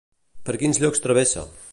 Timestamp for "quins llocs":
0.61-1.03